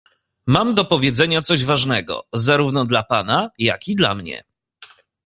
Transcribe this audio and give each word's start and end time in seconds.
"Mam 0.47 0.75
do 0.75 0.85
powiedzenia 0.85 1.41
coś 1.41 1.65
ważnego, 1.65 2.23
zarówno 2.33 2.85
dla 2.85 3.03
pana, 3.03 3.49
jak 3.57 3.87
i 3.87 3.95
dla 3.95 4.15
mnie“." 4.15 4.43